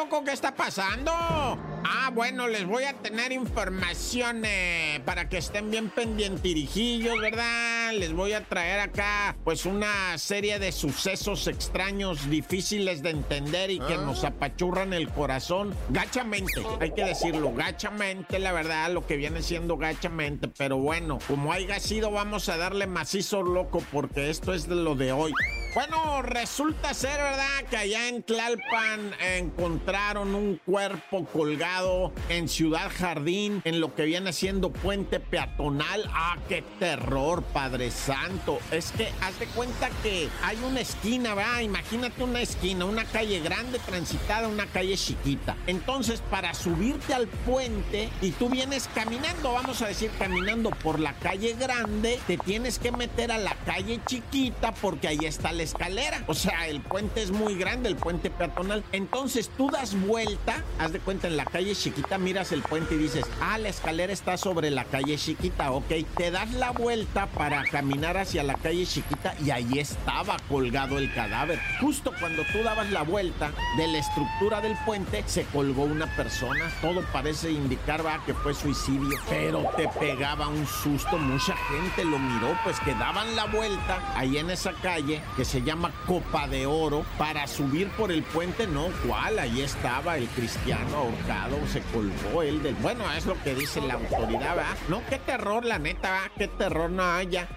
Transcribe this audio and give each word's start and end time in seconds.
Loco! 0.00 0.24
¿Qué 0.24 0.32
está 0.32 0.54
pasando? 0.54 1.12
Ah, 1.12 2.10
bueno, 2.12 2.48
les 2.48 2.64
voy 2.64 2.84
a 2.84 2.94
tener 2.94 3.32
información 3.32 4.42
eh, 4.44 5.00
para 5.04 5.28
que 5.28 5.38
estén 5.38 5.70
bien 5.70 5.90
pendientirijillos, 5.90 7.20
¿verdad? 7.20 7.92
Les 7.92 8.12
voy 8.12 8.32
a 8.32 8.44
traer 8.44 8.80
acá, 8.80 9.36
pues, 9.44 9.66
una 9.66 10.16
serie 10.16 10.58
de 10.58 10.72
sucesos 10.72 11.46
extraños, 11.48 12.30
difíciles 12.30 13.02
de 13.02 13.10
entender 13.10 13.70
y 13.70 13.78
que 13.80 13.96
nos 13.96 14.24
apachurran 14.24 14.92
el 14.92 15.08
corazón 15.10 15.74
gachamente. 15.90 16.62
Hay 16.80 16.92
que 16.92 17.04
decirlo, 17.04 17.52
gachamente, 17.52 18.38
la 18.38 18.52
verdad, 18.52 18.90
lo 18.92 19.06
que 19.06 19.16
viene 19.16 19.42
siendo 19.42 19.76
gachamente. 19.76 20.48
Pero 20.48 20.78
bueno, 20.78 21.18
como 21.26 21.52
haya 21.52 21.78
sido, 21.78 22.10
vamos 22.10 22.48
a 22.48 22.56
darle 22.56 22.86
macizo 22.86 23.42
loco 23.42 23.82
porque 23.92 24.30
esto 24.30 24.54
es 24.54 24.66
de 24.66 24.76
lo 24.76 24.94
de 24.94 25.12
hoy. 25.12 25.34
Bueno, 25.72 26.20
resulta 26.22 26.92
ser, 26.94 27.16
¿verdad? 27.16 27.64
Que 27.70 27.76
allá 27.76 28.08
en 28.08 28.24
Tlalpan 28.24 29.12
encontraron 29.36 30.34
un 30.34 30.60
cuerpo 30.66 31.24
colgado 31.26 32.12
en 32.28 32.48
Ciudad 32.48 32.90
Jardín, 32.92 33.62
en 33.64 33.80
lo 33.80 33.94
que 33.94 34.04
viene 34.04 34.32
siendo 34.32 34.72
puente 34.72 35.20
peatonal. 35.20 36.10
¡Ah, 36.12 36.38
qué 36.48 36.64
terror, 36.80 37.44
Padre 37.44 37.92
Santo! 37.92 38.58
Es 38.72 38.90
que 38.90 39.12
haz 39.20 39.38
de 39.38 39.46
cuenta 39.46 39.90
que 40.02 40.28
hay 40.42 40.58
una 40.66 40.80
esquina, 40.80 41.34
¿verdad? 41.34 41.60
Imagínate 41.60 42.24
una 42.24 42.40
esquina, 42.40 42.84
una 42.84 43.04
calle 43.04 43.38
grande 43.38 43.78
transitada, 43.78 44.48
una 44.48 44.66
calle 44.66 44.96
chiquita. 44.96 45.56
Entonces, 45.68 46.20
para 46.32 46.52
subirte 46.52 47.14
al 47.14 47.28
puente 47.28 48.08
y 48.20 48.32
tú 48.32 48.48
vienes 48.48 48.90
caminando, 48.92 49.52
vamos 49.52 49.80
a 49.82 49.86
decir, 49.86 50.10
caminando 50.18 50.70
por 50.70 50.98
la 50.98 51.12
calle 51.20 51.54
grande, 51.54 52.18
te 52.26 52.38
tienes 52.38 52.80
que 52.80 52.90
meter 52.90 53.30
a 53.30 53.38
la 53.38 53.54
calle 53.64 54.00
chiquita 54.04 54.74
porque 54.74 55.06
ahí 55.06 55.20
está 55.22 55.52
la 55.52 55.59
escalera. 55.62 56.24
O 56.26 56.34
sea, 56.34 56.68
el 56.68 56.80
puente 56.80 57.22
es 57.22 57.30
muy 57.30 57.54
grande, 57.54 57.88
el 57.88 57.96
puente 57.96 58.30
peatonal. 58.30 58.84
Entonces 58.92 59.50
tú 59.56 59.70
das 59.70 59.94
vuelta, 60.06 60.64
haz 60.78 60.92
de 60.92 61.00
cuenta 61.00 61.28
en 61.28 61.36
la 61.36 61.44
calle 61.44 61.74
chiquita, 61.74 62.18
miras 62.18 62.52
el 62.52 62.62
puente 62.62 62.94
y 62.94 62.98
dices, 62.98 63.24
ah, 63.40 63.58
la 63.58 63.68
escalera 63.68 64.12
está 64.12 64.36
sobre 64.36 64.70
la 64.70 64.84
calle 64.84 65.16
chiquita, 65.16 65.72
ok. 65.72 65.88
Te 66.16 66.30
das 66.30 66.52
la 66.52 66.70
vuelta 66.70 67.26
para 67.26 67.64
caminar 67.64 68.16
hacia 68.16 68.42
la 68.42 68.54
calle 68.54 68.86
chiquita 68.86 69.34
y 69.44 69.50
ahí 69.50 69.78
estaba 69.78 70.36
colgado 70.48 70.98
el 70.98 71.12
cadáver. 71.14 71.60
Justo 71.80 72.12
cuando 72.18 72.42
tú 72.52 72.62
dabas 72.62 72.90
la 72.90 73.02
vuelta 73.02 73.52
de 73.76 73.86
la 73.88 73.98
estructura 73.98 74.60
del 74.60 74.76
puente, 74.84 75.24
se 75.26 75.44
colgó 75.44 75.84
una 75.84 76.06
persona. 76.16 76.70
Todo 76.80 77.02
parece 77.12 77.50
indicar, 77.50 78.04
va, 78.04 78.22
que 78.24 78.34
fue 78.34 78.54
suicidio. 78.54 79.18
Pero 79.28 79.64
te 79.76 79.88
pegaba 79.88 80.48
un 80.48 80.66
susto, 80.66 81.18
mucha 81.18 81.54
gente 81.56 82.04
lo 82.04 82.18
miró, 82.18 82.56
pues 82.64 82.78
que 82.80 82.94
daban 82.94 83.34
la 83.36 83.46
vuelta 83.46 84.12
ahí 84.16 84.38
en 84.38 84.50
esa 84.50 84.72
calle 84.72 85.20
que 85.36 85.44
se 85.50 85.62
llama 85.62 85.92
Copa 86.06 86.46
de 86.46 86.64
Oro 86.64 87.04
para 87.18 87.48
subir 87.48 87.88
por 87.90 88.12
el 88.12 88.22
puente. 88.22 88.68
No, 88.68 88.86
¿cuál? 89.04 89.36
Ahí 89.36 89.62
estaba 89.62 90.16
el 90.16 90.28
cristiano 90.28 90.96
ahorcado, 90.96 91.56
se 91.66 91.80
colgó 91.92 92.42
él 92.42 92.62
del. 92.62 92.76
Bueno, 92.76 93.02
es 93.12 93.26
lo 93.26 93.34
que 93.42 93.56
dice 93.56 93.80
la 93.80 93.94
autoridad, 93.94 94.54
¿verdad? 94.54 94.76
No, 94.88 95.02
qué 95.10 95.18
terror, 95.18 95.64
la 95.64 95.80
neta. 95.80 96.30
Qué 96.38 96.46
terror 96.46 96.88
no 96.88 97.02
haya. 97.02 97.48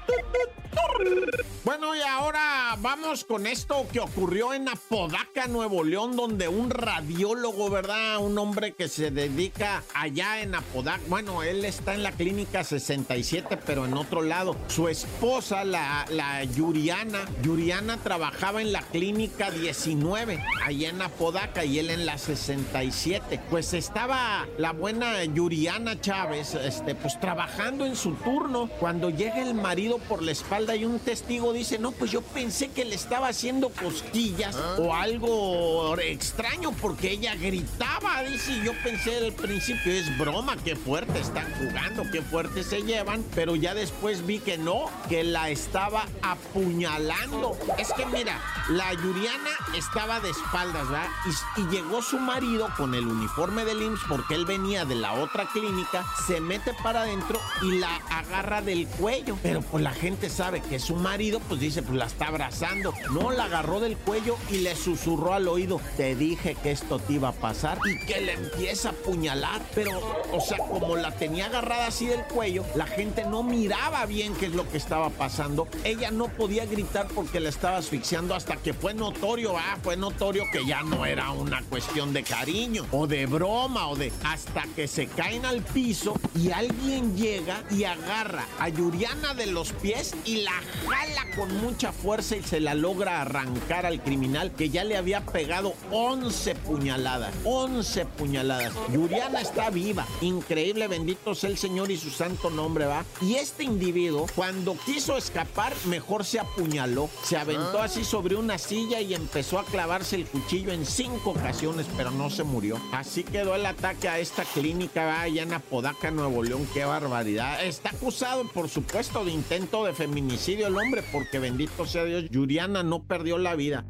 Bueno, 1.64 1.96
y 1.96 2.02
ahora 2.02 2.76
vamos 2.82 3.24
con 3.24 3.48
esto 3.48 3.88
que 3.94 4.02
ocurrió 4.02 4.54
en 4.54 4.68
Apodaca, 4.68 5.48
Nuevo 5.48 5.86
León, 5.86 6.18
donde 6.18 6.50
un 6.50 6.70
radiólogo, 6.70 7.70
¿verdad? 7.70 8.18
Un 8.18 8.38
hombre 8.38 8.74
que 8.74 8.90
se 8.90 9.12
dedica 9.12 9.82
allá 9.94 10.42
en 10.42 10.56
Apodaca. 10.56 11.02
Bueno, 11.08 11.42
él 11.42 11.64
está 11.64 11.94
en 11.94 12.04
la 12.04 12.12
clínica 12.12 12.66
67, 12.66 13.58
pero 13.66 13.86
en 13.86 13.94
otro 13.94 14.22
lado. 14.24 14.58
Su 14.68 14.90
esposa, 14.90 15.64
la, 15.64 16.06
la 16.10 16.44
Yuriana, 16.44 17.20
Yuriana 17.42 17.96
trabajaba 17.96 18.62
en 18.62 18.74
la 18.74 18.82
clínica 18.82 19.50
19, 19.50 20.44
allá 20.66 20.90
en 20.90 21.02
Apodaca, 21.02 21.64
y 21.64 21.80
él 21.80 21.92
en 21.92 22.06
la 22.06 22.18
67. 22.18 23.40
Pues 23.50 23.74
estaba 23.74 24.48
la 24.58 24.74
buena 24.74 25.24
Yuriana 25.24 26.00
Chávez, 26.02 26.56
este, 26.56 26.94
pues 26.94 27.18
trabajando 27.22 27.86
en 27.86 27.96
su 27.96 28.16
turno. 28.16 28.70
Cuando 28.82 29.10
llega 29.10 29.42
el 29.42 29.54
marido 29.54 29.98
por 29.98 30.22
la 30.22 30.34
espalda 30.34 30.73
y 30.76 30.86
un 30.86 31.00
testigo 31.00 31.54
dice, 31.54 31.80
no, 31.80 31.92
pues 31.92 32.12
yo 32.12 32.22
pensé 32.22 32.70
que 32.70 32.86
le 32.86 32.96
estaba 32.96 33.28
haciendo 33.28 33.70
cosquillas 33.70 34.56
o 34.78 34.94
algo 34.94 35.98
extraño 35.98 36.72
porque 36.82 37.12
ella 37.12 37.36
gritaba, 37.36 38.24
dice, 38.24 38.54
y 38.54 38.66
yo 38.66 38.72
pensé 38.84 39.18
al 39.18 39.34
principio, 39.34 39.92
es 39.92 40.18
broma, 40.18 40.56
qué 40.64 40.76
fuerte 40.76 41.20
están 41.20 41.52
jugando, 41.56 42.04
qué 42.12 42.22
fuerte 42.22 42.64
se 42.64 42.82
llevan, 42.82 43.24
pero 43.36 43.56
ya 43.56 43.74
después 43.74 44.26
vi 44.26 44.40
que 44.40 44.58
no, 44.58 44.90
que 45.10 45.24
la 45.24 45.50
estaba 45.50 46.06
apuñalando. 46.22 47.58
Es 47.78 47.92
que 47.94 48.06
mira, 48.06 48.40
la 48.70 48.94
Yuriana 48.94 49.50
estaba 49.76 50.20
de 50.20 50.30
espaldas, 50.30 50.90
¿verdad? 50.90 51.10
Y, 51.58 51.62
y 51.62 51.68
llegó 51.68 52.02
su 52.02 52.20
marido 52.20 52.70
con 52.78 52.96
el 52.96 53.08
uniforme 53.08 53.66
del 53.66 53.82
IMSS 53.82 54.02
porque 54.08 54.36
él 54.36 54.46
venía 54.46 54.86
de 54.86 54.96
la 54.96 55.14
otra 55.14 55.48
clínica, 55.52 56.06
se 56.28 56.42
mete 56.42 56.74
para 56.84 57.02
adentro 57.02 57.40
y 57.62 57.80
la 57.80 57.96
agarra 58.10 58.62
del 58.62 58.88
cuello. 58.88 59.38
Pero 59.42 59.62
pues 59.62 59.84
la 59.84 59.92
gente 59.92 60.30
sabe 60.30 60.62
que 60.64 60.80
su 60.80 60.96
marido, 60.96 61.40
pues 61.48 61.60
dice, 61.60 61.82
pues 61.82 61.98
la 61.98 62.06
está 62.06 62.28
abrazando. 62.28 62.94
No, 63.12 63.32
la 63.32 63.46
agarró 63.46 63.80
del 63.80 63.98
cuello 63.98 64.38
y 64.50 64.60
le 64.60 64.76
susurró 64.76 65.34
al 65.34 65.48
oído, 65.48 65.80
te 65.98 66.16
dije 66.16 66.56
que 66.56 66.72
esto 66.72 67.00
te 67.00 67.14
iba 67.14 67.30
a 67.30 67.34
pasar 67.34 67.80
y 67.86 68.06
que 68.06 68.22
le 68.22 68.34
empieza 68.34 68.90
a 68.90 68.92
apuñalar. 68.92 69.62
Pero, 69.76 69.92
o 70.32 70.42
sea, 70.42 70.58
como 70.58 70.96
la 70.96 71.12
tenía 71.12 71.48
agarrada 71.48 71.88
así 71.88 72.06
del 72.06 72.24
cuello, 72.24 72.66
la 72.76 72.88
gente 72.88 73.26
no 73.26 73.44
miraba 73.44 74.06
bien 74.06 74.34
qué 74.36 74.48
es 74.48 74.54
lo 74.54 74.68
que 74.70 74.78
estaba 74.78 75.10
pasando. 75.10 75.68
Ella 75.84 76.12
no 76.12 76.28
podía 76.28 76.66
gritar 76.66 77.08
porque 77.14 77.40
la 77.40 77.50
estaba 77.50 77.78
asfixiando 77.78 78.36
hasta 78.36 78.58
que 78.58 78.74
fue 78.74 78.94
notorio, 78.94 79.58
ah, 79.58 79.78
fue 79.82 79.98
notorio 79.98 80.44
que 80.52 80.66
ya 80.66 80.84
no 80.84 81.06
era 81.06 81.32
una 81.32 81.62
cuestión 81.64 82.14
de 82.14 82.24
cariño 82.24 82.86
o 82.92 83.08
de 83.08 83.26
broma 83.26 83.88
o 83.88 83.96
de 83.96 84.12
hasta 84.24 84.64
que 84.76 84.88
se 84.88 85.08
caen 85.08 85.46
al 85.46 85.62
piso 85.62 86.14
y 86.36 86.52
alguien 86.52 87.16
llega 87.16 87.64
y 87.72 87.84
agarra 87.84 88.46
a 88.60 88.70
Yuriana 88.70 89.34
de 89.34 89.48
los 89.48 89.72
pies 89.74 90.16
y 90.26 90.42
la 90.42 90.53
jala 90.88 91.26
con 91.36 91.56
mucha 91.62 91.92
fuerza 91.92 92.36
y 92.36 92.44
se 92.44 92.60
la 92.60 92.74
logra 92.74 93.22
arrancar 93.22 93.86
al 93.86 94.02
criminal 94.02 94.52
que 94.52 94.70
ya 94.70 94.84
le 94.84 94.98
había 94.98 95.26
pegado 95.26 95.74
11 95.92 96.56
puñaladas, 96.56 97.34
11 97.44 98.06
puñaladas. 98.06 98.74
Yuriana 98.92 99.42
está 99.42 99.70
viva, 99.70 100.06
increíble, 100.22 100.88
bendito 100.88 101.34
sea 101.34 101.50
el 101.50 101.58
Señor 101.58 101.92
y 101.92 101.98
su 101.98 102.10
santo 102.10 102.50
nombre, 102.50 102.86
va. 102.86 103.06
Y 103.22 103.36
este 103.36 103.64
individuo, 103.64 104.28
cuando 104.36 104.78
quiso 104.86 105.18
escapar, 105.18 105.74
mejor 105.86 106.26
se 106.26 106.40
apuñaló, 106.40 107.10
se 107.24 107.38
aventó 107.38 107.82
así 107.82 108.04
sobre 108.04 108.36
una 108.36 108.58
silla 108.58 109.02
y 109.02 109.14
empezó 109.14 109.60
a 109.60 109.66
clavarse 109.66 110.16
el 110.16 110.26
cuchillo 110.26 110.72
en 110.72 110.86
cinco 110.86 111.32
ocasiones, 111.32 111.88
pero 111.98 112.12
no 112.12 112.30
se 112.30 112.44
murió. 112.44 112.80
Así 112.92 113.24
quedó 113.24 113.56
el 113.56 113.66
ataque 113.66 114.08
a 114.08 114.20
esta 114.20 114.44
clínica 114.44 115.06
¿va? 115.06 115.22
allá 115.22 115.44
en 115.44 115.54
Apodaca, 115.54 116.12
Nuevo 116.12 116.44
León. 116.44 116.68
Qué 116.74 116.86
barbaridad. 116.86 117.64
Está 117.64 117.90
acusado, 117.90 118.48
por 118.50 118.70
supuesto, 118.70 119.26
de 119.26 119.32
intento 119.32 119.86
de 119.86 119.94
feminicidio 119.94 120.43
el 120.52 120.78
hombre, 120.78 121.04
porque 121.12 121.40
bendito 121.40 121.86
sea 121.86 122.04
Dios, 122.04 122.26
Yuriana 122.30 122.84
no 122.84 123.04
perdió 123.04 123.38
la 123.38 123.56
vida. 123.56 123.86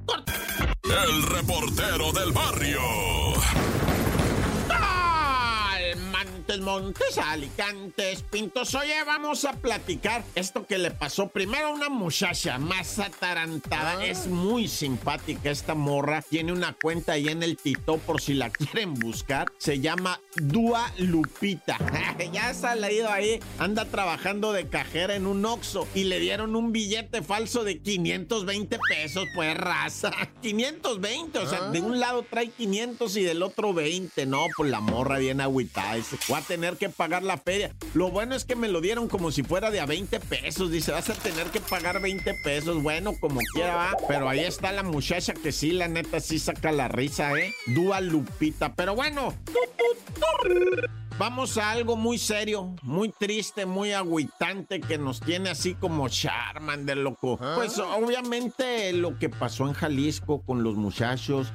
El 0.84 1.24
reportero 1.24 2.12
del 2.12 2.31
barrio. 2.31 2.80
Montes, 6.63 7.18
Alicantes, 7.18 8.24
Pintos. 8.24 8.74
Oye, 8.75 9.03
vamos 9.06 9.44
a 9.44 9.51
platicar 9.53 10.24
esto 10.34 10.66
que 10.66 10.78
le 10.78 10.91
pasó 10.91 11.28
primero 11.28 11.68
a 11.68 11.72
una 11.72 11.90
muchacha 11.90 12.57
más 12.57 13.00
atarantada. 13.00 14.06
Es 14.06 14.28
muy 14.28 14.69
simpática 14.69 15.51
esta 15.51 15.75
morra. 15.75 16.22
Tiene 16.22 16.53
una 16.53 16.74
cuenta 16.74 17.13
ahí 17.13 17.28
en 17.28 17.44
el 17.44 17.57
Tito 17.57 17.97
por 17.97 18.22
si 18.22 18.34
la 18.34 18.50
quieren 18.51 18.94
buscar. 18.94 19.51
Se 19.57 19.81
llama 19.81 20.22
Dua 20.35 20.90
Lupita. 20.97 21.78
ya 22.31 22.53
se 22.53 22.68
ha 22.68 22.75
leído 22.75 23.09
ahí. 23.09 23.41
Anda 23.59 23.84
trabajando 23.85 24.54
de 24.54 24.68
cajera 24.69 25.16
en 25.16 25.27
un 25.27 25.45
Oxxo 25.45 25.86
y 25.94 26.06
le 26.06 26.19
dieron 26.19 26.56
un 26.56 26.71
billete 26.71 27.21
falso 27.21 27.66
de 27.66 27.80
520 27.80 28.80
pesos, 28.88 29.25
pues 29.36 29.57
raza. 29.57 30.12
520, 30.42 31.39
o 31.39 31.50
sea, 31.50 31.69
de 31.69 31.81
un 31.81 32.00
lado 32.00 32.24
trae 32.24 32.50
500 32.50 33.18
y 33.18 33.24
del 33.24 33.44
otro 33.44 33.74
20. 33.74 34.25
No, 34.25 34.45
pues 34.56 34.71
la 34.71 34.80
morra 34.80 35.18
bien 35.18 35.42
agüitada. 35.42 35.98
Voy 36.27 36.39
a 36.39 36.42
tener 36.54 36.78
que 36.78 36.88
pagar 36.88 37.24
la 37.24 37.40
feria. 37.40 37.74
Lo 37.96 38.12
bueno 38.12 38.36
es 38.36 38.46
que 38.46 38.56
me 38.56 38.68
lo 38.68 38.80
dieron 38.80 39.08
como 39.08 39.32
si 39.32 39.42
fuera 39.42 39.72
de 39.72 39.80
a 39.80 39.88
20 39.88 40.20
pesos. 40.20 40.70
Dice, 40.70 40.92
vas 40.92 41.10
a 41.10 41.16
tener 41.16 41.48
que 41.48 41.60
pagar 41.60 42.00
20 42.00 42.32
pesos. 42.44 42.84
Bueno, 42.84 43.14
como 43.20 43.40
quiera 43.56 43.76
va. 43.76 43.98
Pero 44.08 44.30
ahí 44.30 44.42
está 44.42 44.72
la 44.72 44.84
muchacha 44.84 45.34
que 45.34 45.52
sí, 45.52 45.72
la 45.72 45.88
neta, 45.88 46.20
sí 46.20 46.38
saca 46.38 46.72
la 46.72 46.90
risa, 46.90 47.34
¿eh? 47.34 47.52
Dua 47.74 48.02
Lupita. 48.02 48.76
Pero 48.76 48.94
bueno. 48.94 49.34
vamos 51.18 51.58
a 51.58 51.72
algo 51.72 51.96
muy 51.96 52.18
serio, 52.18 52.76
muy 52.82 53.10
triste, 53.10 53.66
muy 53.66 53.94
agüitante 53.94 54.82
que 54.82 54.98
nos 54.98 55.20
tiene 55.20 55.50
así 55.50 55.76
como 55.76 56.10
Charman 56.10 56.86
de 56.86 56.96
loco. 56.96 57.40
Pues 57.56 57.78
obviamente 57.80 58.92
lo 58.94 59.18
que 59.18 59.30
pasó 59.30 59.68
en 59.68 59.74
Jalisco 59.74 60.42
con 60.42 60.64
los 60.64 60.76
muchachos, 60.76 61.54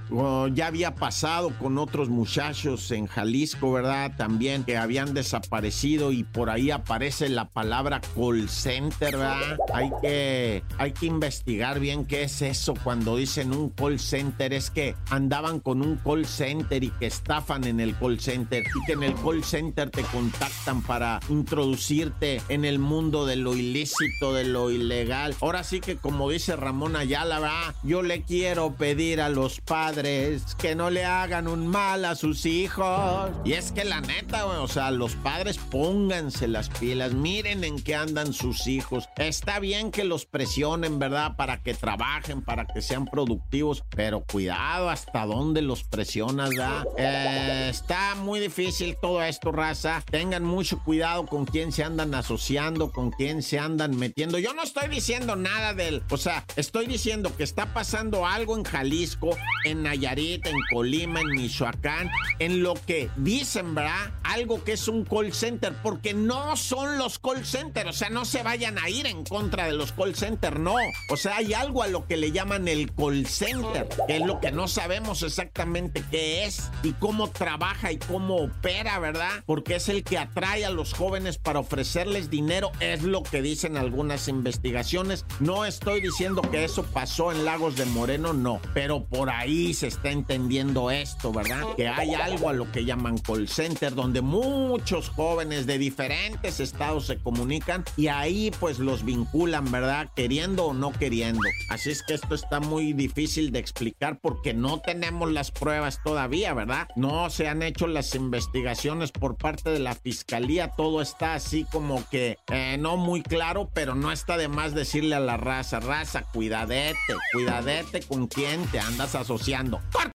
ya 0.52 0.66
había 0.68 0.94
pasado 0.94 1.50
con 1.58 1.78
otros 1.78 2.08
muchachos 2.08 2.90
en 2.92 3.06
Jalisco, 3.06 3.72
¿verdad? 3.72 4.12
También 4.16 4.64
que 4.64 4.76
habían 4.88 5.12
desaparecido 5.12 6.12
y 6.12 6.24
por 6.24 6.48
ahí 6.48 6.70
aparece 6.70 7.28
la 7.28 7.50
palabra 7.50 8.00
call 8.16 8.48
center, 8.48 9.18
¿verdad? 9.18 9.58
Hay 9.74 9.90
que, 10.00 10.62
hay 10.78 10.92
que 10.92 11.04
investigar 11.04 11.78
bien 11.78 12.06
qué 12.06 12.22
es 12.22 12.40
eso 12.40 12.72
cuando 12.82 13.18
dicen 13.18 13.52
un 13.52 13.68
call 13.68 14.00
center. 14.00 14.54
Es 14.54 14.70
que 14.70 14.94
andaban 15.10 15.60
con 15.60 15.82
un 15.82 15.96
call 15.96 16.24
center 16.24 16.82
y 16.82 16.88
que 16.88 17.04
estafan 17.04 17.64
en 17.64 17.80
el 17.80 17.96
call 17.96 18.18
center 18.18 18.64
y 18.64 18.86
que 18.86 18.92
en 18.92 19.02
el 19.02 19.14
call 19.14 19.44
center 19.44 19.90
te 19.90 20.04
contactan 20.04 20.80
para 20.80 21.20
introducirte 21.28 22.40
en 22.48 22.64
el 22.64 22.78
mundo 22.78 23.26
de 23.26 23.36
lo 23.36 23.54
ilícito, 23.54 24.32
de 24.32 24.44
lo 24.44 24.70
ilegal. 24.70 25.36
Ahora 25.42 25.64
sí 25.64 25.80
que 25.80 25.98
como 25.98 26.30
dice 26.30 26.56
Ramón 26.56 26.96
Ayala, 26.96 27.40
¿verdad? 27.40 27.74
yo 27.82 28.00
le 28.00 28.22
quiero 28.22 28.72
pedir 28.72 29.20
a 29.20 29.28
los 29.28 29.60
padres 29.60 30.56
que 30.56 30.74
no 30.74 30.88
le 30.88 31.04
hagan 31.04 31.46
un 31.46 31.66
mal 31.66 32.06
a 32.06 32.14
sus 32.14 32.46
hijos. 32.46 33.30
Y 33.44 33.52
es 33.52 33.70
que 33.70 33.84
la 33.84 34.00
neta, 34.00 34.46
o 34.46 34.68
sea, 34.68 34.77
los 34.78 35.14
padres 35.16 35.58
pónganse 35.58 36.46
las 36.46 36.68
pilas, 36.68 37.12
miren 37.12 37.64
en 37.64 37.82
qué 37.82 37.96
andan 37.96 38.32
sus 38.32 38.66
hijos. 38.66 39.08
Está 39.16 39.58
bien 39.58 39.90
que 39.90 40.04
los 40.04 40.24
presionen, 40.24 40.98
¿verdad? 40.98 41.34
Para 41.36 41.62
que 41.62 41.74
trabajen, 41.74 42.42
para 42.42 42.66
que 42.66 42.80
sean 42.80 43.06
productivos, 43.06 43.84
pero 43.90 44.20
cuidado 44.20 44.88
hasta 44.88 45.26
dónde 45.26 45.62
los 45.62 45.82
presionas, 45.82 46.50
¿verdad? 46.50 46.86
Eh, 46.96 47.68
está 47.70 48.14
muy 48.14 48.38
difícil 48.38 48.96
todo 49.00 49.22
esto, 49.22 49.50
raza. 49.50 50.02
Tengan 50.08 50.44
mucho 50.44 50.78
cuidado 50.84 51.26
con 51.26 51.44
quién 51.44 51.72
se 51.72 51.82
andan 51.82 52.14
asociando, 52.14 52.92
con 52.92 53.10
quién 53.10 53.42
se 53.42 53.58
andan 53.58 53.96
metiendo. 53.96 54.38
Yo 54.38 54.54
no 54.54 54.62
estoy 54.62 54.88
diciendo 54.88 55.34
nada 55.34 55.74
del, 55.74 56.02
o 56.10 56.16
sea, 56.16 56.44
estoy 56.56 56.86
diciendo 56.86 57.36
que 57.36 57.42
está 57.42 57.74
pasando 57.74 58.26
algo 58.26 58.56
en 58.56 58.64
Jalisco, 58.64 59.36
en 59.64 59.82
Nayarit, 59.82 60.46
en 60.46 60.56
Colima, 60.72 61.20
en 61.20 61.30
Michoacán, 61.30 62.10
en 62.38 62.62
lo 62.62 62.74
que 62.74 63.10
dicen, 63.16 63.74
¿verdad? 63.74 64.12
Algo 64.22 64.62
que 64.62 64.67
es 64.72 64.88
un 64.88 65.04
call 65.04 65.32
center, 65.32 65.74
porque 65.82 66.14
no 66.14 66.56
son 66.56 66.98
los 66.98 67.18
call 67.18 67.44
centers, 67.44 67.90
o 67.90 67.92
sea, 67.92 68.10
no 68.10 68.24
se 68.24 68.42
vayan 68.42 68.78
a 68.78 68.88
ir 68.88 69.06
en 69.06 69.24
contra 69.24 69.66
de 69.66 69.72
los 69.72 69.92
call 69.92 70.14
centers, 70.14 70.58
no. 70.58 70.76
O 71.10 71.16
sea, 71.16 71.36
hay 71.36 71.54
algo 71.54 71.82
a 71.82 71.88
lo 71.88 72.06
que 72.06 72.16
le 72.16 72.32
llaman 72.32 72.68
el 72.68 72.92
call 72.92 73.26
center, 73.26 73.88
que 74.06 74.16
es 74.16 74.26
lo 74.26 74.40
que 74.40 74.52
no 74.52 74.68
sabemos 74.68 75.22
exactamente 75.22 76.04
qué 76.10 76.44
es 76.44 76.70
y 76.82 76.92
cómo 76.92 77.30
trabaja 77.30 77.92
y 77.92 77.98
cómo 77.98 78.36
opera, 78.36 78.98
¿verdad? 78.98 79.42
Porque 79.46 79.76
es 79.76 79.88
el 79.88 80.04
que 80.04 80.18
atrae 80.18 80.64
a 80.64 80.70
los 80.70 80.92
jóvenes 80.92 81.38
para 81.38 81.60
ofrecerles 81.60 82.30
dinero, 82.30 82.72
es 82.80 83.02
lo 83.02 83.22
que 83.22 83.42
dicen 83.42 83.76
algunas 83.76 84.28
investigaciones. 84.28 85.24
No 85.40 85.64
estoy 85.64 86.00
diciendo 86.00 86.42
que 86.42 86.64
eso 86.64 86.82
pasó 86.84 87.32
en 87.32 87.44
Lagos 87.44 87.76
de 87.76 87.84
Moreno, 87.86 88.32
no, 88.32 88.60
pero 88.74 89.04
por 89.04 89.30
ahí 89.30 89.74
se 89.74 89.86
está 89.88 90.10
entendiendo 90.10 90.90
esto, 90.90 91.32
¿verdad? 91.32 91.62
Que 91.76 91.88
hay 91.88 92.14
algo 92.14 92.48
a 92.48 92.52
lo 92.52 92.70
que 92.70 92.84
llaman 92.84 93.18
call 93.18 93.48
center, 93.48 93.94
donde 93.94 94.20
muchos 94.58 95.08
jóvenes 95.08 95.66
de 95.66 95.78
diferentes 95.78 96.60
estados 96.60 97.06
se 97.06 97.18
comunican 97.18 97.84
y 97.96 98.08
ahí 98.08 98.50
pues 98.58 98.78
los 98.78 99.04
vinculan, 99.04 99.70
¿verdad? 99.70 100.10
Queriendo 100.14 100.66
o 100.66 100.74
no 100.74 100.92
queriendo. 100.92 101.40
Así 101.70 101.90
es 101.90 102.02
que 102.02 102.14
esto 102.14 102.34
está 102.34 102.60
muy 102.60 102.92
difícil 102.92 103.52
de 103.52 103.60
explicar 103.60 104.18
porque 104.20 104.54
no 104.54 104.80
tenemos 104.80 105.30
las 105.30 105.50
pruebas 105.50 106.00
todavía, 106.02 106.54
¿verdad? 106.54 106.88
No 106.96 107.30
se 107.30 107.48
han 107.48 107.62
hecho 107.62 107.86
las 107.86 108.14
investigaciones 108.14 109.12
por 109.12 109.36
parte 109.36 109.70
de 109.70 109.78
la 109.78 109.94
fiscalía, 109.94 110.72
todo 110.76 111.00
está 111.00 111.34
así 111.34 111.64
como 111.70 112.06
que 112.10 112.38
eh, 112.50 112.76
no 112.78 112.96
muy 112.96 113.22
claro, 113.22 113.70
pero 113.72 113.94
no 113.94 114.12
está 114.12 114.36
de 114.36 114.48
más 114.48 114.74
decirle 114.74 115.14
a 115.14 115.20
la 115.20 115.36
raza, 115.36 115.80
raza, 115.80 116.22
cuidadete, 116.32 116.96
cuidadete 117.32 118.00
con 118.00 118.26
quién 118.26 118.66
te 118.66 118.80
andas 118.80 119.14
asociando. 119.14 119.80